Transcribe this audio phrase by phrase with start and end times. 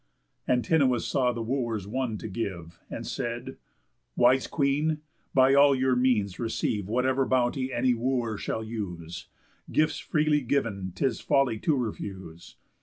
[0.47, 3.57] Antinous saw the Wooers won to give, And said:
[4.15, 5.01] "Wise Queen,
[5.35, 9.27] by all your means receive Whatever bounty any Wooer shall use.
[9.71, 12.55] Gifts freely giv'n 'tis folly to refuse.